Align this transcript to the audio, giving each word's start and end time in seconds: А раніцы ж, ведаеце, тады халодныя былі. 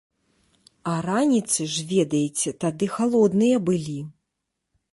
А 0.91 0.93
раніцы 1.07 1.67
ж, 1.75 1.85
ведаеце, 1.91 2.55
тады 2.63 2.85
халодныя 2.97 3.61
былі. 3.69 3.99